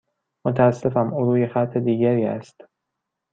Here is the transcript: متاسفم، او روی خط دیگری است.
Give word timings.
متاسفم، 0.45 1.13
او 1.13 1.25
روی 1.25 1.47
خط 1.47 1.77
دیگری 1.77 2.23
است. 2.25 2.63